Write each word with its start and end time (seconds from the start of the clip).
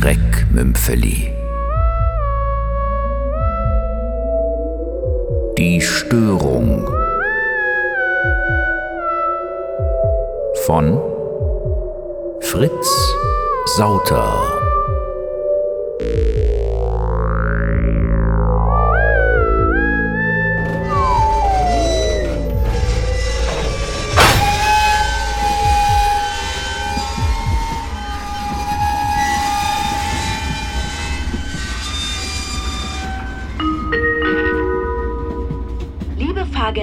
Schreckmümpfeli. 0.00 1.30
Die 5.58 5.78
Störung 5.82 6.88
von 10.64 10.98
Fritz 12.40 13.14
Sauter. 13.76 14.69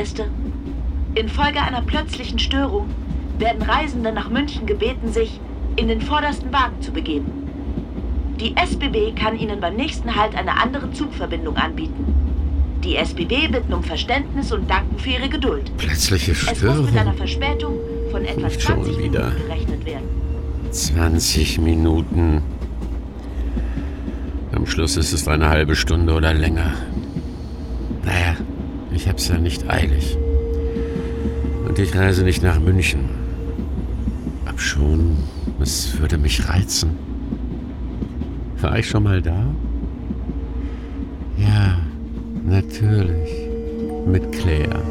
Fahrgäste, 0.07 0.25
infolge 1.15 1.61
einer 1.61 1.81
plötzlichen 1.81 2.39
Störung 2.39 2.89
werden 3.39 3.61
Reisende 3.61 4.11
nach 4.11 4.29
München 4.29 4.65
gebeten, 4.65 5.11
sich 5.11 5.39
in 5.75 5.87
den 5.87 6.01
vordersten 6.01 6.51
Wagen 6.51 6.81
zu 6.81 6.91
begeben. 6.91 7.25
Die 8.39 8.55
SBB 8.55 9.15
kann 9.15 9.37
Ihnen 9.37 9.59
beim 9.59 9.75
nächsten 9.75 10.15
Halt 10.15 10.35
eine 10.35 10.61
andere 10.61 10.91
Zugverbindung 10.91 11.57
anbieten. 11.57 12.05
Die 12.83 12.95
SBB 12.95 13.47
bitten 13.51 13.73
um 13.73 13.83
Verständnis 13.83 14.51
und 14.51 14.69
danken 14.69 14.97
für 14.97 15.09
Ihre 15.09 15.29
Geduld. 15.29 15.71
Plötzliche 15.77 16.31
Es 16.31 16.63
muss 16.63 16.77
mit 16.77 16.97
einer 16.97 17.13
Störung. 17.13 17.17
Verspätung 17.17 17.73
von 18.11 18.23
etwa 18.23 18.47
Nicht 18.47 18.61
schon 18.61 18.83
20 18.83 18.99
wieder. 18.99 19.25
Minuten 19.25 19.47
gerechnet 19.47 19.85
werden. 19.85 20.07
20 20.71 21.59
Minuten. 21.59 22.41
Am 24.55 24.65
Schluss 24.65 24.97
ist 24.97 25.13
es 25.13 25.27
eine 25.27 25.49
halbe 25.49 25.75
Stunde 25.75 26.13
oder 26.13 26.33
länger. 26.33 26.73
Naja, 28.05 28.35
ich 28.97 29.07
hab's 29.07 29.27
ja 29.27 29.37
nicht 29.37 29.69
eilig. 29.69 30.17
Und 31.67 31.77
ich 31.77 31.95
reise 31.95 32.23
nicht 32.23 32.41
nach 32.41 32.59
München. 32.59 33.01
Ob 34.49 34.59
schon, 34.59 35.17
es 35.61 35.99
würde 35.99 36.17
mich 36.17 36.49
reizen. 36.49 36.97
War 38.59 38.79
ich 38.79 38.89
schon 38.89 39.03
mal 39.03 39.21
da? 39.21 39.45
Ja, 41.37 41.77
natürlich. 42.43 43.47
Mit 44.07 44.31
Claire. 44.31 44.81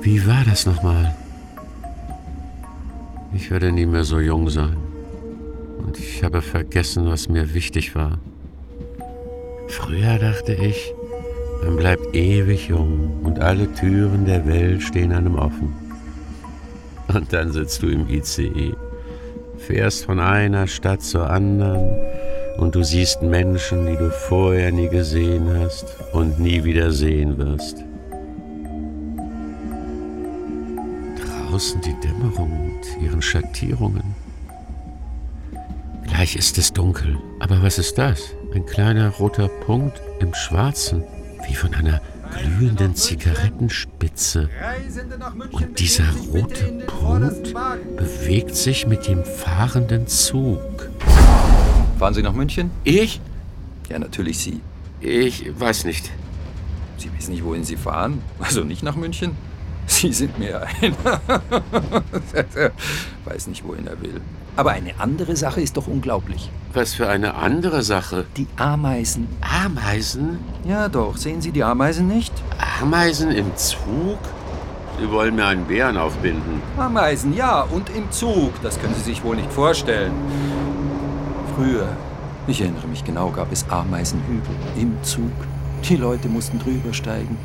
Wie 0.00 0.26
war 0.26 0.42
das 0.48 0.64
nochmal? 0.64 1.14
Ich 3.34 3.50
werde 3.50 3.70
nie 3.70 3.84
mehr 3.84 4.04
so 4.04 4.18
jung 4.18 4.48
sein. 4.48 4.78
Und 5.84 5.98
ich 5.98 6.24
habe 6.24 6.40
vergessen, 6.40 7.04
was 7.04 7.28
mir 7.28 7.52
wichtig 7.52 7.94
war. 7.94 8.18
Früher 9.68 10.18
dachte 10.18 10.54
ich, 10.54 10.94
man 11.62 11.76
bleibt 11.76 12.14
ewig 12.14 12.68
jung 12.68 13.20
und 13.22 13.38
alle 13.40 13.72
Türen 13.74 14.24
der 14.24 14.46
Welt 14.46 14.82
stehen 14.82 15.12
einem 15.12 15.36
offen. 15.36 15.74
Und 17.08 17.32
dann 17.32 17.52
sitzt 17.52 17.82
du 17.82 17.88
im 17.88 18.08
ICE, 18.08 18.74
fährst 19.58 20.04
von 20.04 20.20
einer 20.20 20.66
Stadt 20.66 21.02
zur 21.02 21.28
anderen 21.28 21.90
und 22.58 22.74
du 22.74 22.82
siehst 22.82 23.22
Menschen, 23.22 23.86
die 23.86 23.96
du 23.96 24.10
vorher 24.10 24.70
nie 24.70 24.88
gesehen 24.88 25.48
hast 25.58 25.96
und 26.12 26.38
nie 26.38 26.62
wieder 26.62 26.92
sehen 26.92 27.36
wirst. 27.38 27.84
Draußen 31.50 31.80
die 31.80 31.96
Dämmerung 32.00 32.76
mit 32.76 33.02
ihren 33.02 33.20
Schattierungen. 33.20 34.14
Gleich 36.06 36.36
ist 36.36 36.58
es 36.58 36.72
dunkel. 36.72 37.18
Aber 37.38 37.62
was 37.62 37.78
ist 37.78 37.96
das? 37.96 38.34
Ein 38.54 38.66
kleiner 38.66 39.08
roter 39.08 39.48
Punkt 39.48 40.02
im 40.20 40.34
Schwarzen, 40.34 41.02
wie 41.46 41.54
von 41.54 41.74
einer 41.74 42.00
glühenden 42.36 42.94
Zigarettenspitze. 42.94 44.48
Und 45.50 45.78
dieser 45.78 46.04
rote 46.32 46.64
Punkt 46.86 47.54
bewegt 47.96 48.54
sich 48.54 48.86
mit 48.86 49.06
dem 49.08 49.24
fahrenden 49.24 50.06
Zug. 50.06 50.88
Fahren 51.98 52.14
Sie 52.14 52.22
nach 52.22 52.32
München? 52.32 52.70
Ich? 52.84 53.20
Ja, 53.88 53.98
natürlich 53.98 54.38
Sie. 54.38 54.60
Ich 55.00 55.58
weiß 55.58 55.84
nicht. 55.84 56.10
Sie 56.98 57.10
wissen 57.16 57.32
nicht, 57.32 57.44
wohin 57.44 57.64
Sie 57.64 57.76
fahren? 57.76 58.22
Also 58.38 58.62
nicht 58.62 58.82
nach 58.82 58.96
München? 58.96 59.36
Sie 59.86 60.12
sind 60.12 60.38
mir 60.38 60.62
ein. 60.62 60.94
Weiß 63.24 63.48
nicht, 63.48 63.64
wohin 63.64 63.86
er 63.86 64.00
will. 64.00 64.20
Aber 64.56 64.72
eine 64.72 64.98
andere 64.98 65.36
Sache 65.36 65.60
ist 65.60 65.76
doch 65.76 65.86
unglaublich. 65.86 66.50
Was 66.72 66.94
für 66.94 67.08
eine 67.08 67.34
andere 67.34 67.82
Sache. 67.82 68.26
Die 68.36 68.46
Ameisen. 68.56 69.28
Ameisen? 69.40 70.38
Ja, 70.64 70.88
doch. 70.88 71.16
Sehen 71.16 71.40
Sie 71.40 71.50
die 71.50 71.64
Ameisen 71.64 72.06
nicht? 72.06 72.32
Ameisen 72.80 73.30
im 73.30 73.56
Zug? 73.56 74.18
Sie 75.00 75.10
wollen 75.10 75.34
mir 75.34 75.46
einen 75.46 75.64
Bären 75.64 75.96
aufbinden. 75.96 76.60
Ameisen, 76.76 77.34
ja. 77.34 77.62
Und 77.62 77.90
im 77.90 78.10
Zug. 78.10 78.52
Das 78.62 78.78
können 78.80 78.94
Sie 78.94 79.02
sich 79.02 79.24
wohl 79.24 79.36
nicht 79.36 79.50
vorstellen. 79.50 80.12
Früher, 81.56 81.88
ich 82.46 82.60
erinnere 82.60 82.86
mich 82.86 83.04
genau, 83.04 83.30
gab 83.30 83.50
es 83.52 83.64
Ameisenhügel 83.68 84.54
im 84.76 84.96
Zug. 85.02 85.32
Die 85.88 85.96
Leute 85.96 86.28
mussten 86.28 86.58
drüber 86.58 86.92
steigen. 86.92 87.38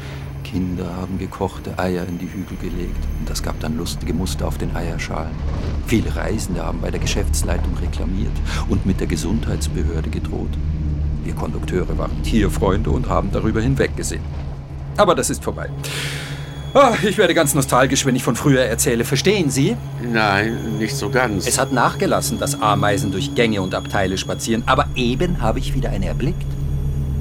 Kinder 0.46 0.96
haben 0.96 1.18
gekochte 1.18 1.78
Eier 1.78 2.06
in 2.08 2.20
die 2.20 2.32
Hügel 2.32 2.58
gelegt. 2.62 3.04
Und 3.20 3.30
das 3.30 3.42
gab 3.42 3.60
dann 3.60 3.78
lustige 3.78 4.14
Muster 4.14 4.48
auf 4.48 4.58
den 4.58 4.76
Eierschalen. 4.76 5.36
Viele 5.88 6.16
Reisende 6.16 6.64
haben 6.64 6.80
bei 6.82 6.92
der 6.92 7.00
Geschäftsleitung 7.00 7.76
reklamiert 7.82 8.32
und 8.70 8.86
mit 8.86 9.00
der 9.00 9.08
Gesundheitsbehörde 9.08 10.10
gedroht. 10.10 10.52
Wir 11.24 11.34
Kondukteure 11.34 11.98
waren 11.98 12.22
Tierfreunde 12.24 12.92
und 12.92 13.10
haben 13.10 13.32
darüber 13.32 13.60
hinweggesehen. 13.60 14.22
Aber 14.96 15.16
das 15.16 15.30
ist 15.30 15.44
vorbei. 15.44 15.70
Ah, 16.76 16.94
ich 17.04 17.18
werde 17.18 17.34
ganz 17.34 17.56
nostalgisch, 17.56 18.06
wenn 18.06 18.16
ich 18.16 18.24
von 18.24 18.36
früher 18.36 18.62
erzähle. 18.62 19.04
Verstehen 19.04 19.50
Sie? 19.50 19.76
Nein, 20.04 20.78
nicht 20.78 20.96
so 20.96 21.10
ganz. 21.10 21.48
Es 21.48 21.58
hat 21.58 21.72
nachgelassen, 21.72 22.38
dass 22.38 22.62
Ameisen 22.62 23.12
durch 23.12 23.34
Gänge 23.34 23.62
und 23.62 23.74
Abteile 23.74 24.18
spazieren, 24.18 24.64
aber 24.68 24.88
eben 24.96 25.42
habe 25.42 25.60
ich 25.60 25.74
wieder 25.74 25.90
eine 25.90 26.06
erblickt. 26.06 26.46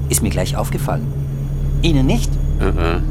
Ist 0.09 0.21
mir 0.21 0.29
gleich 0.29 0.55
aufgefallen. 0.55 1.07
Ihnen 1.81 2.05
nicht? 2.05 2.29
Äh, 2.59 2.67
äh. 2.67 3.01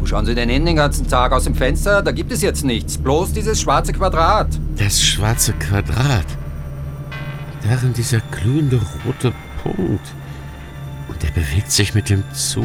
Wo 0.00 0.06
schauen 0.06 0.24
Sie 0.24 0.34
denn 0.34 0.48
hin 0.48 0.64
den 0.64 0.76
ganzen 0.76 1.06
Tag 1.06 1.32
aus 1.32 1.44
dem 1.44 1.54
Fenster? 1.54 2.00
Da 2.00 2.10
gibt 2.10 2.32
es 2.32 2.40
jetzt 2.40 2.64
nichts. 2.64 2.96
Bloß 2.96 3.32
dieses 3.32 3.60
schwarze 3.60 3.92
Quadrat. 3.92 4.48
Das 4.78 5.02
schwarze 5.02 5.52
Quadrat. 5.52 6.24
Darin 7.68 7.92
dieser 7.92 8.20
glühende 8.30 8.80
rote 9.04 9.32
Punkt. 9.62 10.06
Und 11.08 11.22
der 11.22 11.28
bewegt 11.32 11.70
sich 11.70 11.94
mit 11.94 12.08
dem 12.08 12.24
Zug 12.32 12.64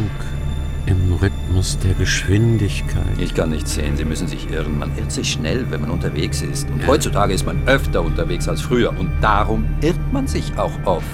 im 0.86 1.14
Rhythmus 1.22 1.78
der 1.80 1.94
Geschwindigkeit. 1.96 3.04
Ich 3.18 3.34
kann 3.34 3.50
nichts 3.50 3.74
sehen, 3.74 3.98
Sie 3.98 4.06
müssen 4.06 4.30
sich 4.30 4.50
irren. 4.50 4.80
Man 4.80 4.98
irrt 4.98 5.12
sich 5.12 5.32
schnell, 5.32 5.70
wenn 5.72 5.82
man 5.82 5.90
unterwegs 5.90 6.42
ist. 6.42 6.70
Und 6.70 6.88
heutzutage 6.88 7.34
ist 7.34 7.46
man 7.46 7.68
öfter 7.68 8.02
unterwegs 8.02 8.48
als 8.48 8.62
früher. 8.62 8.98
Und 8.98 9.12
darum 9.20 9.66
irrt 9.82 10.14
man 10.14 10.28
sich 10.28 10.58
auch 10.58 10.72
oft. 10.86 11.06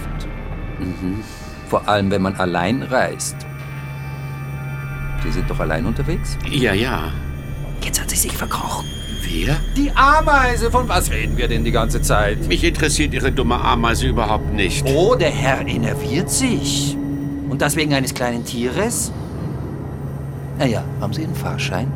Vor 1.67 1.87
allem, 1.87 2.11
wenn 2.11 2.21
man 2.21 2.35
allein 2.35 2.83
reist. 2.83 3.37
Sie 5.23 5.31
sind 5.31 5.49
doch 5.49 5.59
allein 5.59 5.85
unterwegs? 5.85 6.37
Ja, 6.49 6.73
ja. 6.73 7.11
Jetzt 7.83 8.01
hat 8.01 8.09
sie 8.09 8.15
sich 8.15 8.35
verkrochen. 8.35 8.87
Wer? 9.23 9.57
Die 9.77 9.91
Ameise, 9.95 10.71
von 10.71 10.89
was 10.89 11.11
reden 11.11 11.37
wir 11.37 11.47
denn 11.47 11.63
die 11.63 11.71
ganze 11.71 12.01
Zeit? 12.01 12.47
Mich 12.47 12.63
interessiert 12.63 13.13
Ihre 13.13 13.31
dumme 13.31 13.59
Ameise 13.59 14.07
überhaupt 14.07 14.53
nicht. 14.53 14.85
Oh, 14.87 15.15
der 15.15 15.29
Herr 15.29 15.65
innerviert 15.65 16.29
sich. 16.29 16.97
Und 17.49 17.61
das 17.61 17.75
wegen 17.75 17.93
eines 17.93 18.13
kleinen 18.13 18.43
Tieres? 18.43 19.11
Naja, 20.57 20.83
haben 20.99 21.13
Sie 21.13 21.23
einen 21.23 21.35
Fahrschein? 21.35 21.91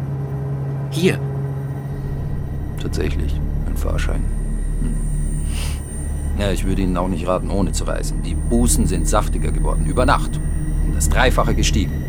Hier. 0.91 1.19
Tatsächlich, 2.81 3.33
ein 3.67 3.75
Fahrschein. 3.75 4.23
Hm. 4.81 6.39
Ja, 6.39 6.51
ich 6.51 6.65
würde 6.65 6.81
Ihnen 6.81 6.97
auch 6.97 7.07
nicht 7.07 7.27
raten, 7.27 7.49
ohne 7.49 7.71
zu 7.71 7.85
reisen. 7.85 8.21
Die 8.23 8.35
Bußen 8.35 8.87
sind 8.87 9.07
saftiger 9.07 9.51
geworden, 9.51 9.85
über 9.85 10.05
Nacht. 10.05 10.39
Um 10.85 10.93
das 10.93 11.09
Dreifache 11.09 11.55
gestiegen. 11.55 12.03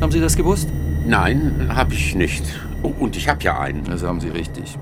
Haben 0.00 0.12
Sie 0.12 0.20
das 0.20 0.36
gewusst? 0.36 0.68
Nein, 1.06 1.70
hab 1.74 1.92
ich 1.92 2.14
nicht. 2.14 2.42
Und 2.82 3.16
ich 3.16 3.28
hab 3.28 3.42
ja 3.42 3.58
einen. 3.60 3.84
Das 3.84 4.02
haben 4.02 4.20
Sie 4.20 4.28
richtig. 4.28 4.78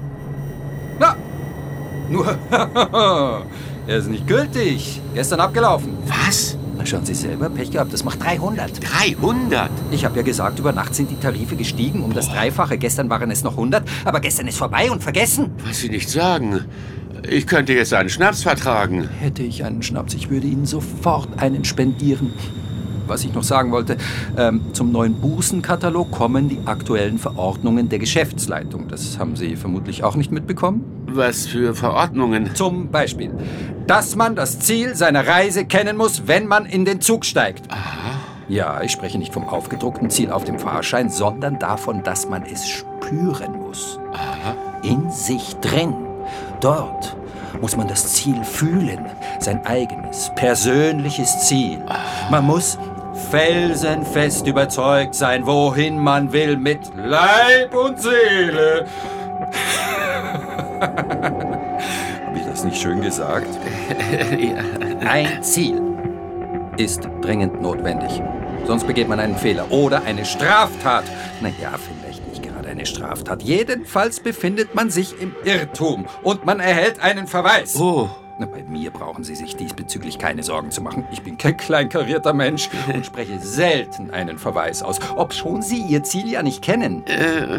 Na, 1.01 1.17
nur, 2.09 2.39
er 3.87 3.97
ist 3.97 4.09
nicht 4.09 4.27
gültig. 4.27 5.01
Gestern 5.15 5.41
abgelaufen. 5.41 5.99
Was? 6.07 6.57
Na, 6.77 6.87
schauen 6.87 7.05
Sie 7.05 7.15
selber, 7.15 7.51
Pech 7.51 7.73
gehabt, 7.73 7.93
das 7.93 8.05
macht 8.05 8.23
300. 8.23 8.81
300? 8.81 9.71
Ich 9.91 10.05
habe 10.05 10.17
ja 10.17 10.23
gesagt, 10.23 10.61
über 10.61 10.73
Nacht 10.73 10.95
sind 10.95 11.11
die 11.11 11.17
Tarife 11.17 11.57
gestiegen 11.57 12.05
um 12.05 12.15
das 12.15 12.29
Dreifache. 12.29 12.79
Gestern 12.79 13.11
waren 13.11 13.31
es 13.33 13.43
noch 13.43 13.53
100, 13.53 13.83
aber 14.05 14.21
gestern 14.21 14.47
ist 14.47 14.59
vorbei 14.59 14.89
und 14.91 15.03
vergessen. 15.03 15.51
Was 15.67 15.81
Sie 15.81 15.89
nicht 15.89 16.09
sagen. 16.09 16.65
Ich 17.29 17.49
könnte 17.49 17.73
jetzt 17.73 17.93
einen 17.93 18.09
Schnaps 18.09 18.45
vertragen. 18.45 19.09
Hätte 19.19 19.43
ich 19.43 19.65
einen 19.65 19.83
Schnaps, 19.83 20.15
ich 20.15 20.31
würde 20.31 20.47
Ihnen 20.47 20.67
sofort 20.67 21.29
einen 21.43 21.65
spendieren. 21.65 22.33
Was 23.09 23.25
ich 23.25 23.35
noch 23.35 23.43
sagen 23.43 23.73
wollte, 23.73 23.97
ähm, 24.37 24.61
zum 24.73 24.93
neuen 24.93 25.15
Bußenkatalog 25.15 26.11
kommen 26.11 26.49
die 26.49 26.59
aktuellen 26.67 27.19
Verordnungen 27.19 27.89
der 27.89 27.99
Geschäftsleitung. 27.99 28.89
Das 28.89 29.19
haben 29.19 29.37
Sie 29.37 29.57
vermutlich 29.57 30.05
auch 30.05 30.17
nicht 30.17 30.31
mitbekommen. 30.31 30.85
Was 31.07 31.47
für 31.47 31.75
Verordnungen? 31.75 32.55
Zum 32.55 32.91
Beispiel, 32.91 33.33
dass 33.87 34.17
man 34.17 34.37
das 34.37 34.61
Ziel 34.61 34.95
seiner 34.95 35.27
Reise 35.27 35.65
kennen 35.65 35.97
muss, 35.97 36.27
wenn 36.27 36.47
man 36.47 36.67
in 36.67 36.85
den 36.85 37.01
Zug 37.01 37.25
steigt. 37.25 37.71
Aha. 37.71 38.19
Ja, 38.49 38.81
ich 38.83 38.93
spreche 38.93 39.19
nicht 39.19 39.35
vom 39.35 39.47
aufgedruckten 39.47 40.09
Ziel 40.09 40.31
auf 40.31 40.45
dem 40.45 40.59
Fahrschein, 40.59 41.11
sondern 41.11 41.59
davon, 41.59 42.03
dass 42.03 42.29
man 42.29 42.45
es 42.45 42.67
spüren 42.67 43.59
muss. 43.59 43.99
Aha. 44.13 44.55
In 44.83 45.11
sich 45.11 45.55
drin. 45.57 45.95
Dort 46.61 47.17
muss 47.61 47.77
man 47.77 47.89
das 47.89 48.15
Ziel 48.15 48.43
fühlen. 48.45 49.07
Sein 49.39 49.65
eigenes, 49.67 50.31
persönliches 50.35 51.47
Ziel. 51.47 51.79
Man 52.31 52.45
muss 52.45 52.79
felsenfest 53.19 54.47
überzeugt 54.47 55.15
sein, 55.15 55.47
wohin 55.47 55.99
man 55.99 56.33
will, 56.33 56.57
mit 56.57 56.81
Leib 56.97 57.75
und 57.75 58.01
Seele. 58.01 58.87
Habe 60.81 62.37
ich 62.37 62.45
das 62.45 62.65
nicht 62.65 62.81
schön 62.81 63.01
gesagt? 63.01 63.49
Ein 65.01 65.43
Ziel 65.43 65.83
ist 66.77 67.09
dringend 67.21 67.61
notwendig. 67.61 68.23
Sonst 68.67 68.87
begeht 68.87 69.09
man 69.09 69.19
einen 69.19 69.37
Fehler 69.37 69.71
oder 69.71 70.03
eine 70.05 70.25
Straftat. 70.25 71.05
Naja, 71.41 71.73
vielleicht 71.77 72.27
nicht 72.29 72.43
gerade 72.43 72.69
eine 72.69 72.87
Straftat. 72.87 73.43
Jedenfalls 73.43 74.21
befindet 74.21 74.75
man 74.75 74.91
sich 74.91 75.21
im 75.21 75.35
Irrtum 75.45 76.07
und 76.23 76.45
man 76.45 76.61
erhält 76.61 77.01
einen 77.01 77.27
Verweis. 77.27 77.77
Oh. 77.81 78.11
Na, 78.41 78.47
bei 78.47 78.63
mir 78.63 78.91
brauchen 78.93 79.25
Sie 79.25 79.35
sich 79.35 79.57
diesbezüglich 79.57 80.19
keine 80.19 80.43
Sorgen 80.45 80.71
zu 80.71 80.81
machen. 80.81 81.05
Ich 81.11 81.23
bin 81.23 81.37
kein 81.39 81.57
kleinkarierter 81.57 82.33
Mensch 82.33 82.69
und 82.95 83.05
spreche 83.05 83.41
selten 83.41 84.11
einen 84.13 84.39
Verweis 84.39 84.83
aus, 84.83 85.01
obschon 85.17 85.61
Sie 85.61 85.79
Ihr 85.83 86.05
Ziel 86.05 86.29
ja 86.29 86.43
nicht 86.45 86.63
kennen. 86.63 87.05
Äh, 87.07 87.59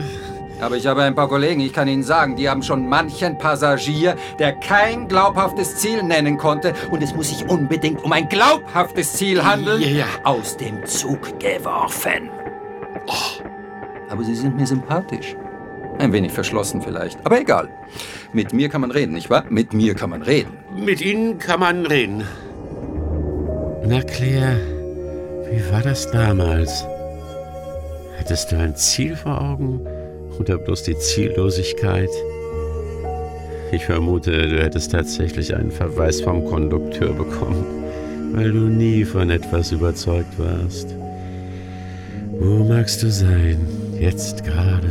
Aber 0.61 0.77
ich 0.77 0.87
habe 0.87 1.03
ein 1.03 1.15
paar 1.15 1.27
Kollegen, 1.27 1.59
ich 1.59 1.73
kann 1.73 1.87
Ihnen 1.89 2.03
sagen, 2.03 2.37
die 2.37 2.49
haben 2.49 2.63
schon 2.63 2.87
manchen 2.87 3.37
Passagier, 3.37 4.15
der 4.39 4.53
kein 4.53 5.07
glaubhaftes 5.09 5.75
Ziel 5.77 6.01
nennen 6.03 6.37
konnte, 6.37 6.73
und 6.91 7.01
es 7.03 7.13
muss 7.13 7.27
sich 7.29 7.49
unbedingt 7.49 8.01
um 8.03 8.13
ein 8.13 8.29
glaubhaftes 8.29 9.13
Ziel 9.13 9.43
handeln, 9.43 9.81
Ja, 9.81 9.87
ja. 9.89 10.05
aus 10.23 10.55
dem 10.55 10.85
Zug 10.85 11.39
geworfen. 11.39 12.29
Oh. 13.07 13.43
Aber 14.09 14.23
Sie 14.23 14.35
sind 14.35 14.55
mir 14.55 14.65
sympathisch. 14.67 15.35
Ein 15.97 16.13
wenig 16.13 16.31
verschlossen 16.31 16.81
vielleicht, 16.81 17.25
aber 17.25 17.41
egal. 17.41 17.69
Mit 18.31 18.53
mir 18.53 18.69
kann 18.69 18.79
man 18.81 18.91
reden, 18.91 19.11
nicht 19.13 19.29
wahr? 19.29 19.43
Mit 19.49 19.73
mir 19.73 19.93
kann 19.95 20.09
man 20.09 20.21
reden. 20.21 20.57
Mit 20.75 21.01
Ihnen 21.01 21.39
kann 21.39 21.59
man 21.59 21.85
reden. 21.85 22.23
Na, 23.85 24.01
Claire, 24.01 24.57
wie 25.51 25.71
war 25.71 25.81
das 25.81 26.09
damals? 26.11 26.85
Hattest 28.17 28.51
du 28.51 28.57
ein 28.57 28.75
Ziel 28.75 29.15
vor 29.15 29.41
Augen 29.41 29.81
oder 30.39 30.57
bloß 30.57 30.83
die 30.83 30.97
Ziellosigkeit? 30.97 32.09
Ich 33.71 33.85
vermute, 33.85 34.31
du 34.31 34.61
hättest 34.61 34.91
tatsächlich 34.91 35.55
einen 35.55 35.71
Verweis 35.71 36.21
vom 36.21 36.45
Kondukteur 36.45 37.13
bekommen, 37.13 37.65
weil 38.33 38.51
du 38.51 38.61
nie 38.61 39.05
von 39.05 39.29
etwas 39.29 39.71
überzeugt 39.71 40.37
warst. 40.37 40.95
Wo 42.39 42.63
magst 42.63 43.03
du 43.03 43.11
sein? 43.11 43.67
Jetzt 43.99 44.43
gerade? 44.43 44.89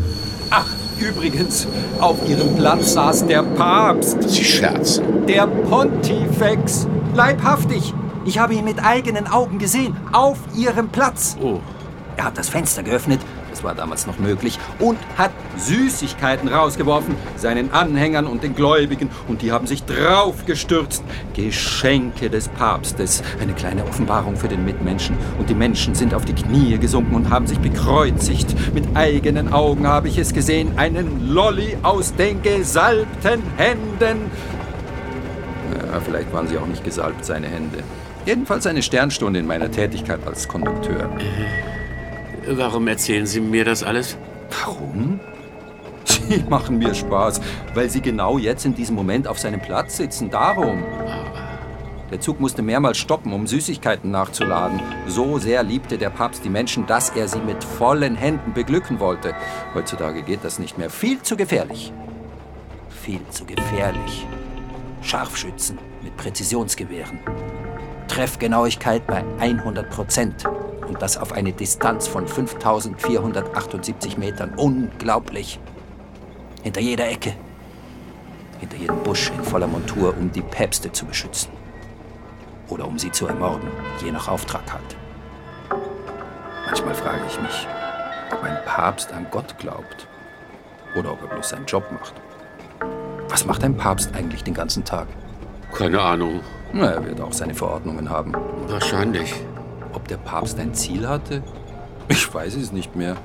Übrigens, 1.00 1.66
auf 2.00 2.16
Ihrem 2.28 2.54
Platz 2.56 2.92
saß 2.94 3.26
der 3.26 3.42
Papst. 3.42 4.28
Sie 4.28 4.44
scherzen. 4.44 5.26
Der 5.26 5.46
Pontifex. 5.46 6.86
Leibhaftig. 7.14 7.94
Ich 8.24 8.38
habe 8.38 8.54
ihn 8.54 8.64
mit 8.64 8.84
eigenen 8.84 9.26
Augen 9.26 9.58
gesehen. 9.58 9.96
Auf 10.12 10.38
Ihrem 10.56 10.88
Platz. 10.88 11.36
Oh, 11.40 11.58
Er 12.16 12.24
hat 12.24 12.36
das 12.38 12.48
Fenster 12.48 12.82
geöffnet, 12.82 13.20
das 13.50 13.64
war 13.64 13.74
damals 13.74 14.06
noch 14.06 14.18
möglich, 14.18 14.58
und 14.78 14.98
hat 15.16 15.30
Süßigkeiten 15.56 16.48
rausgeworfen, 16.48 17.14
seinen 17.36 17.72
Anhängern 17.72 18.26
und 18.26 18.42
den 18.42 18.54
Gläubigen, 18.54 19.10
und 19.28 19.42
die 19.42 19.52
haben 19.52 19.66
sich 19.66 19.84
draufgestürzt. 19.84 21.02
Geschenke 21.34 22.30
des 22.30 22.48
Papstes, 22.48 23.22
eine 23.40 23.52
kleine 23.52 23.84
Offenbarung 23.84 24.36
für 24.36 24.48
den 24.48 24.64
Mitmenschen. 24.64 25.16
Und 25.38 25.48
die 25.48 25.54
Menschen 25.54 25.94
sind 25.94 26.14
auf 26.14 26.24
die 26.24 26.34
Knie 26.34 26.78
gesunken 26.78 27.14
und 27.14 27.30
haben 27.30 27.46
sich 27.46 27.58
bekreuzigt. 27.58 28.54
Mit 28.74 28.84
eigenen 28.94 29.52
Augen 29.52 29.86
habe 29.86 30.08
ich 30.08 30.18
es 30.18 30.32
gesehen, 30.32 30.72
einen 30.76 31.28
Lolli 31.28 31.76
aus 31.82 32.14
den 32.14 32.42
gesalbten 32.42 33.42
Händen. 33.56 34.30
Ja, 35.74 36.00
vielleicht 36.00 36.32
waren 36.32 36.48
sie 36.48 36.58
auch 36.58 36.66
nicht 36.66 36.84
gesalbt, 36.84 37.24
seine 37.24 37.46
Hände. 37.46 37.78
Jedenfalls 38.26 38.66
eine 38.66 38.82
Sternstunde 38.82 39.38
in 39.38 39.46
meiner 39.46 39.70
Tätigkeit 39.70 40.20
als 40.26 40.48
Kondukteur. 40.48 41.08
Warum 42.56 42.88
erzählen 42.88 43.26
Sie 43.26 43.40
mir 43.40 43.64
das 43.64 43.82
alles? 43.82 44.16
Warum? 44.62 45.20
Sie 46.04 46.42
machen 46.48 46.78
mir 46.78 46.94
Spaß, 46.94 47.40
weil 47.74 47.90
Sie 47.90 48.00
genau 48.00 48.38
jetzt 48.38 48.64
in 48.64 48.74
diesem 48.74 48.96
Moment 48.96 49.28
auf 49.28 49.38
seinem 49.38 49.60
Platz 49.60 49.96
sitzen. 49.96 50.30
Darum. 50.30 50.82
Der 52.10 52.20
Zug 52.20 52.40
musste 52.40 52.62
mehrmals 52.62 52.96
stoppen, 52.96 53.34
um 53.34 53.46
Süßigkeiten 53.46 54.10
nachzuladen. 54.10 54.80
So 55.06 55.38
sehr 55.38 55.62
liebte 55.62 55.98
der 55.98 56.08
Papst 56.08 56.42
die 56.44 56.48
Menschen, 56.48 56.86
dass 56.86 57.10
er 57.10 57.28
sie 57.28 57.40
mit 57.40 57.62
vollen 57.62 58.16
Händen 58.16 58.54
beglücken 58.54 58.98
wollte. 58.98 59.34
Heutzutage 59.74 60.22
geht 60.22 60.42
das 60.42 60.58
nicht 60.58 60.78
mehr. 60.78 60.88
Viel 60.88 61.20
zu 61.20 61.36
gefährlich. 61.36 61.92
Viel 62.88 63.20
zu 63.28 63.44
gefährlich. 63.44 64.26
Scharfschützen 65.02 65.78
mit 66.02 66.16
Präzisionsgewehren. 66.16 67.18
Treffgenauigkeit 68.08 69.06
bei 69.06 69.22
100 69.38 69.90
Prozent. 69.90 70.44
Und 70.88 71.02
das 71.02 71.18
auf 71.18 71.32
eine 71.32 71.52
Distanz 71.52 72.08
von 72.08 72.26
5478 72.26 74.16
Metern. 74.18 74.54
Unglaublich. 74.56 75.60
Hinter 76.62 76.80
jeder 76.80 77.08
Ecke. 77.08 77.34
Hinter 78.58 78.76
jedem 78.76 79.02
Busch 79.02 79.30
in 79.30 79.44
voller 79.44 79.66
Montur, 79.66 80.14
um 80.18 80.32
die 80.32 80.42
Päpste 80.42 80.90
zu 80.90 81.04
beschützen. 81.04 81.50
Oder 82.68 82.86
um 82.86 82.98
sie 82.98 83.12
zu 83.12 83.26
ermorden, 83.26 83.68
je 84.04 84.10
nach 84.10 84.28
Auftrag 84.28 84.62
halt. 84.72 84.96
Manchmal 86.66 86.94
frage 86.94 87.22
ich 87.28 87.40
mich, 87.40 87.66
ob 88.32 88.42
ein 88.42 88.58
Papst 88.66 89.12
an 89.12 89.26
Gott 89.30 89.56
glaubt. 89.58 90.08
Oder 90.96 91.12
ob 91.12 91.22
er 91.22 91.28
bloß 91.28 91.50
seinen 91.50 91.66
Job 91.66 91.84
macht. 91.92 92.14
Was 93.28 93.44
macht 93.44 93.62
ein 93.62 93.76
Papst 93.76 94.14
eigentlich 94.14 94.42
den 94.42 94.54
ganzen 94.54 94.84
Tag? 94.84 95.06
Keine 95.72 96.00
Ahnung. 96.00 96.40
Na, 96.72 96.92
er 96.92 97.04
wird 97.04 97.20
auch 97.20 97.32
seine 97.32 97.54
Verordnungen 97.54 98.10
haben. 98.10 98.32
Wahrscheinlich. 98.66 99.34
Ob 99.92 100.06
der 100.08 100.18
Papst 100.18 100.58
ein 100.58 100.74
Ziel 100.74 101.08
hatte? 101.08 101.42
Ich 102.08 102.32
weiß 102.32 102.56
es 102.56 102.72
nicht 102.72 102.96
mehr. 102.96 103.16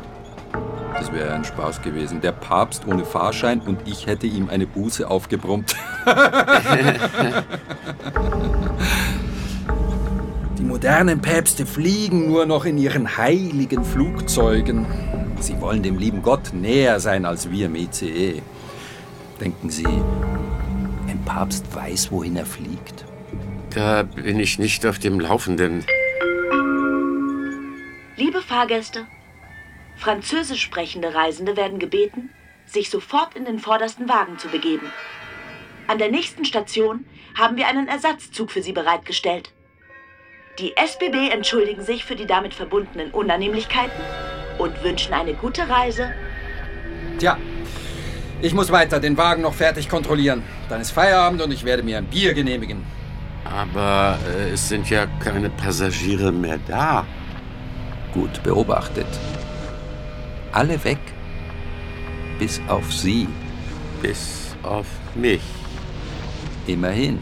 Das 0.94 1.12
wäre 1.12 1.34
ein 1.34 1.44
Spaß 1.44 1.82
gewesen. 1.82 2.22
Der 2.22 2.32
Papst 2.32 2.88
ohne 2.88 3.04
Fahrschein 3.04 3.60
und 3.62 3.80
ich 3.86 4.06
hätte 4.06 4.28
ihm 4.28 4.50
eine 4.50 4.68
Buße 4.68 5.10
aufgebrummt. 5.10 5.76
Die 10.58 10.64
modernen 10.64 11.22
Päpste 11.22 11.66
fliegen 11.66 12.28
nur 12.28 12.46
noch 12.46 12.66
in 12.66 12.78
ihren 12.78 13.18
heiligen 13.18 13.84
Flugzeugen. 13.84 14.86
Sie 15.40 15.60
wollen 15.60 15.82
dem 15.84 15.98
lieben 15.98 16.22
Gott 16.22 16.54
näher 16.54 17.00
sein 17.00 17.26
als 17.26 17.50
wir 17.50 17.66
im 17.66 17.76
ICE. 17.76 18.42
Denken 19.42 19.70
Sie, 19.70 19.86
ein 19.86 21.20
Papst 21.26 21.66
weiß, 21.76 22.12
wohin 22.12 22.36
er 22.36 22.46
fliegt? 22.46 23.04
Da 23.72 24.04
bin 24.04 24.40
ich 24.40 24.60
nicht 24.60 24.86
auf 24.86 25.00
dem 25.00 25.20
Laufenden. 25.20 25.84
Fahrgäste, 28.54 29.08
französisch 29.96 30.62
sprechende 30.62 31.16
Reisende 31.16 31.58
werden 31.58 31.80
gebeten, 31.80 32.30
sich 32.68 32.92
sofort 32.92 33.34
in 33.34 33.46
den 33.46 33.58
vordersten 33.58 34.08
Wagen 34.08 34.38
zu 34.38 34.48
begeben. 34.48 34.92
An 35.88 35.98
der 35.98 36.12
nächsten 36.12 36.46
Station 36.46 37.04
haben 37.36 37.58
wir 37.58 37.68
einen 37.68 37.88
Ersatzzug 37.88 38.52
für 38.52 38.62
Sie 38.62 38.72
bereitgestellt. 38.72 39.52
Die 40.60 40.78
SBB 40.78 41.32
entschuldigen 41.32 41.82
sich 41.82 42.06
für 42.06 42.16
die 42.16 42.28
damit 42.28 42.54
verbundenen 42.54 43.10
Unannehmlichkeiten 43.10 44.04
und 44.60 44.84
wünschen 44.84 45.16
eine 45.16 45.34
gute 45.34 45.68
Reise. 45.68 46.14
Tja, 47.18 47.40
ich 48.44 48.54
muss 48.54 48.72
weiter 48.72 49.00
den 49.00 49.18
Wagen 49.18 49.42
noch 49.42 49.56
fertig 49.56 49.90
kontrollieren. 49.90 50.44
Dann 50.70 50.80
ist 50.80 50.92
Feierabend 50.92 51.42
und 51.42 51.52
ich 51.52 51.66
werde 51.66 51.82
mir 51.82 51.98
ein 51.98 52.06
Bier 52.06 52.36
genehmigen. 52.36 52.86
Aber 53.46 54.20
äh, 54.32 54.52
es 54.52 54.70
sind 54.70 54.92
ja 54.92 55.08
keine 55.24 55.50
Passagiere 55.50 56.32
mehr 56.32 56.60
da. 56.68 57.04
Gut 58.14 58.44
beobachtet. 58.44 59.08
Alle 60.52 60.84
weg. 60.84 61.00
Bis 62.40 62.62
auf 62.68 62.94
Sie. 62.94 63.28
Bis 64.02 64.56
auf 64.62 64.86
mich. 65.16 65.42
Immerhin. 66.68 67.20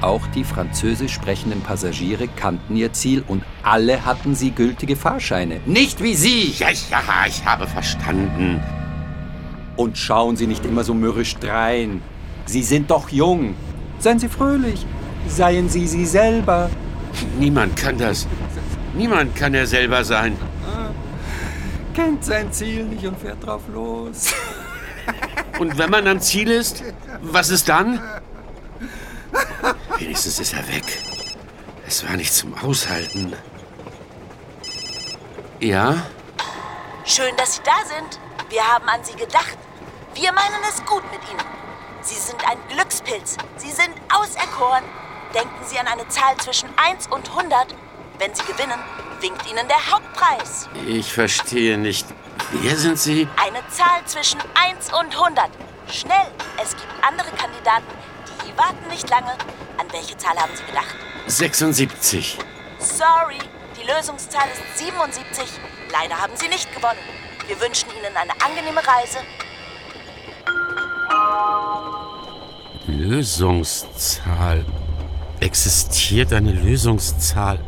Auch 0.00 0.26
die 0.28 0.44
französisch 0.44 1.12
sprechenden 1.12 1.60
Passagiere 1.60 2.26
kannten 2.26 2.74
ihr 2.74 2.92
Ziel 2.92 3.22
und 3.26 3.44
alle 3.62 4.04
hatten 4.04 4.34
sie 4.34 4.50
gültige 4.50 4.96
Fahrscheine. 4.96 5.60
Nicht 5.66 6.02
wie 6.02 6.14
Sie! 6.14 6.54
Ja, 6.58 6.70
ja, 6.70 7.26
ich 7.28 7.44
habe 7.44 7.66
verstanden. 7.66 8.62
Und 9.76 9.98
schauen 9.98 10.36
Sie 10.36 10.46
nicht 10.46 10.64
immer 10.64 10.84
so 10.84 10.94
mürrisch 10.94 11.36
drein. 11.36 12.02
Sie 12.46 12.62
sind 12.62 12.90
doch 12.90 13.10
jung. 13.10 13.54
Seien 13.98 14.18
Sie 14.18 14.28
fröhlich. 14.28 14.86
Seien 15.28 15.68
Sie 15.68 15.86
Sie 15.86 16.06
selber. 16.06 16.70
Niemand 17.38 17.76
kann 17.76 17.98
das. 17.98 18.26
Niemand 18.94 19.36
kann 19.36 19.54
er 19.54 19.66
selber 19.66 20.04
sein. 20.04 20.36
Kennt 21.94 22.24
sein 22.24 22.52
Ziel 22.52 22.84
nicht 22.84 23.04
und 23.06 23.18
fährt 23.18 23.44
drauf 23.44 23.62
los. 23.72 24.32
Und 25.58 25.76
wenn 25.76 25.90
man 25.90 26.06
am 26.06 26.20
Ziel 26.20 26.50
ist, 26.50 26.82
was 27.20 27.50
ist 27.50 27.68
dann? 27.68 28.00
Wenigstens 29.98 30.40
ist 30.40 30.54
er 30.54 30.66
weg. 30.68 30.84
Es 31.86 32.08
war 32.08 32.16
nicht 32.16 32.32
zum 32.32 32.54
Aushalten. 32.56 33.34
Ja? 35.58 36.06
Schön, 37.04 37.36
dass 37.36 37.56
Sie 37.56 37.62
da 37.62 37.72
sind. 37.86 38.18
Wir 38.48 38.62
haben 38.62 38.88
an 38.88 39.04
Sie 39.04 39.12
gedacht. 39.12 39.58
Wir 40.14 40.32
meinen 40.32 40.62
es 40.68 40.82
gut 40.86 41.02
mit 41.12 41.20
Ihnen. 41.30 41.44
Sie 42.00 42.14
sind 42.14 42.38
ein 42.48 42.56
Glückspilz. 42.68 43.36
Sie 43.58 43.70
sind 43.70 43.92
auserkoren. 44.08 44.84
Denken 45.34 45.64
Sie 45.66 45.78
an 45.78 45.86
eine 45.86 46.08
Zahl 46.08 46.36
zwischen 46.38 46.70
1 46.76 47.08
und 47.08 47.28
100. 47.28 47.74
Wenn 48.20 48.34
Sie 48.34 48.42
gewinnen, 48.42 48.78
winkt 49.22 49.50
Ihnen 49.50 49.66
der 49.66 49.90
Hauptpreis. 49.90 50.68
Ich 50.86 51.10
verstehe 51.10 51.78
nicht. 51.78 52.06
Wer 52.52 52.76
sind 52.76 52.98
Sie? 52.98 53.26
Eine 53.42 53.66
Zahl 53.70 54.04
zwischen 54.04 54.38
1 54.52 54.92
und 54.92 55.16
100. 55.16 55.48
Schnell, 55.90 56.26
es 56.62 56.72
gibt 56.72 56.92
andere 57.00 57.30
Kandidaten, 57.30 57.86
die 58.46 58.54
warten 58.58 58.86
nicht 58.90 59.08
lange. 59.08 59.32
An 59.78 59.86
welche 59.90 60.18
Zahl 60.18 60.36
haben 60.36 60.54
Sie 60.54 60.64
gedacht? 60.64 60.94
76. 61.28 62.36
Sorry, 62.78 63.38
die 63.80 63.90
Lösungszahl 63.90 64.48
ist 64.52 64.78
77. 64.78 65.58
Leider 65.90 66.20
haben 66.20 66.36
Sie 66.36 66.48
nicht 66.48 66.70
gewonnen. 66.74 67.00
Wir 67.46 67.58
wünschen 67.58 67.88
Ihnen 67.88 68.14
eine 68.14 68.32
angenehme 68.44 68.82
Reise. 68.86 69.20
Lösungszahl. 72.86 74.66
Existiert 75.40 76.34
eine 76.34 76.52
Lösungszahl? 76.52 77.58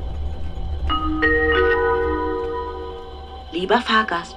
Lieber 3.53 3.83
Fahrgast, 3.83 4.37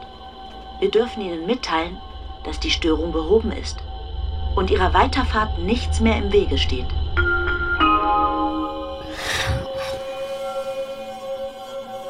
wir 0.80 0.92
dürfen 0.92 1.22
Ihnen 1.22 1.46
mitteilen, 1.46 1.98
dass 2.44 2.60
die 2.60 2.70
Störung 2.70 3.14
behoben 3.14 3.54
ist 3.54 3.78
und 4.56 4.70
Ihrer 4.70 4.94
Weiterfahrt 4.94 5.58
nichts 5.60 6.02
mehr 6.02 6.18
im 6.18 6.34
Wege 6.34 6.58
steht. 6.58 6.88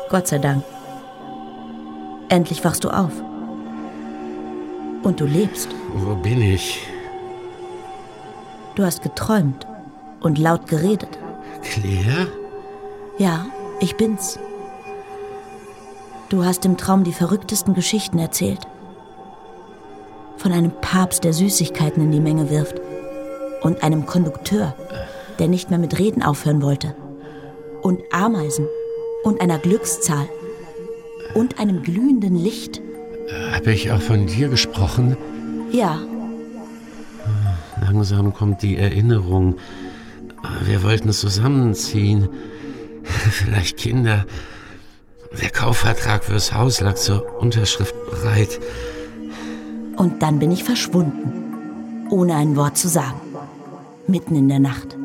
Gott 0.10 0.28
sei 0.28 0.40
Dank. 0.40 0.64
Endlich 2.30 2.66
wachst 2.66 2.84
du 2.84 2.90
auf. 2.90 3.12
Und 5.04 5.20
du 5.20 5.26
lebst. 5.26 5.70
Wo 5.94 6.16
bin 6.16 6.42
ich? 6.42 6.88
Du 8.74 8.84
hast 8.84 9.04
geträumt 9.04 9.68
und 10.22 10.40
laut 10.40 10.66
geredet. 10.68 11.20
Claire? 11.62 12.28
Ja, 13.20 13.46
ich 13.80 13.96
bin's. 13.96 14.40
Du 16.30 16.44
hast 16.44 16.66
im 16.66 16.78
Traum 16.78 17.04
die 17.04 17.14
verrücktesten 17.14 17.74
Geschichten 17.74 18.20
erzählt. 18.20 18.60
Von 20.38 20.52
einem 20.52 20.72
Papst, 20.82 21.24
der 21.24 21.34
Süßigkeiten 21.34 22.04
in 22.04 22.12
die 22.12 22.20
Menge 22.20 22.50
wirft. 22.50 22.82
Und 23.62 23.84
einem 23.84 24.06
Kondukteur, 24.06 24.76
der 25.40 25.48
nicht 25.48 25.70
mehr 25.70 25.80
mit 25.80 25.98
Reden 25.98 26.24
aufhören 26.24 26.62
wollte. 26.62 26.96
Und 27.82 28.02
Ameisen. 28.12 28.68
Und 29.24 29.42
einer 29.42 29.60
Glückszahl. 29.60 30.28
Und 31.34 31.60
einem 31.60 31.84
glühenden 31.84 32.36
Licht. 32.36 32.82
Habe 33.52 33.72
ich 33.72 33.92
auch 33.92 34.02
von 34.02 34.28
dir 34.28 34.50
gesprochen? 34.50 35.18
Ja, 35.72 36.00
Langsam 37.82 38.34
kommt 38.34 38.62
die 38.62 38.78
Erinnerung. 38.78 39.58
Wir 40.64 40.84
wollten 40.84 41.12
zusammenziehen. 41.12 42.30
Vielleicht 43.04 43.78
Kinder. 43.78 44.26
Der 45.42 45.50
Kaufvertrag 45.50 46.24
fürs 46.24 46.54
Haus 46.54 46.82
lag 46.82 46.96
zur 46.96 47.40
Unterschrift 47.40 47.96
bereit. 48.10 48.60
Und 49.98 50.22
dann 50.22 50.40
bin 50.40 50.52
ich 50.52 50.64
verschwunden, 50.64 52.08
ohne 52.10 52.36
ein 52.36 52.56
Wort 52.56 52.78
zu 52.78 52.88
sagen, 52.88 53.20
mitten 54.08 54.36
in 54.36 54.48
der 54.48 54.60
Nacht. 54.60 54.98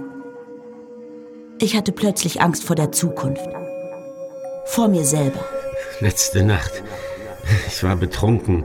Ich 1.61 1.77
hatte 1.77 1.93
plötzlich 1.93 2.41
Angst 2.41 2.65
vor 2.65 2.77
der 2.77 2.93
Zukunft, 2.93 3.49
vor 4.67 4.89
mir 4.89 5.05
selber. 5.05 5.45
Letzte 6.01 6.43
Nacht. 6.43 6.83
Ich 7.67 7.83
war 7.83 7.97
betrunken. 7.97 8.65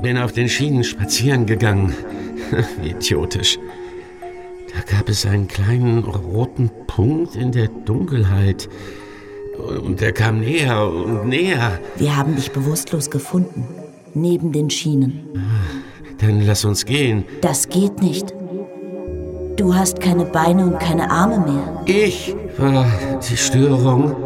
Bin 0.00 0.18
auf 0.18 0.32
den 0.32 0.48
Schienen 0.48 0.84
spazieren 0.84 1.46
gegangen. 1.46 1.94
Wie 2.80 2.90
idiotisch. 2.90 3.58
Da 4.72 4.96
gab 4.96 5.08
es 5.08 5.26
einen 5.26 5.48
kleinen 5.48 5.98
roten 6.04 6.70
Punkt 6.86 7.34
in 7.34 7.52
der 7.52 7.68
Dunkelheit. 7.68 8.68
Und 9.58 10.00
der 10.00 10.12
kam 10.12 10.40
näher 10.40 10.88
und 10.88 11.28
näher. 11.28 11.78
Wir 11.96 12.16
haben 12.16 12.36
dich 12.36 12.50
bewusstlos 12.52 13.10
gefunden, 13.10 13.66
neben 14.14 14.52
den 14.52 14.70
Schienen. 14.70 15.28
Dann 16.18 16.40
lass 16.46 16.64
uns 16.64 16.84
gehen. 16.84 17.24
Das 17.40 17.68
geht 17.68 18.00
nicht. 18.02 18.32
Du 19.56 19.74
hast 19.74 20.00
keine 20.00 20.24
Beine 20.24 20.64
und 20.64 20.78
keine 20.78 21.10
Arme 21.10 21.38
mehr. 21.40 21.82
Ich 21.86 22.34
war 22.56 22.86
die 23.28 23.36
Störung. 23.36 24.16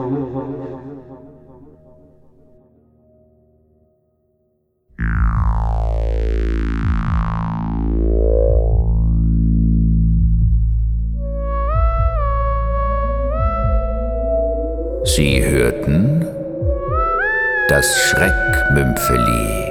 Das 17.76 17.95
Schreckmümpfeli. 18.09 19.71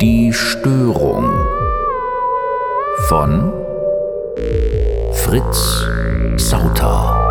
Die 0.00 0.32
Störung 0.32 1.28
von 3.08 3.52
Fritz 5.12 5.88
Sauter. 6.36 7.23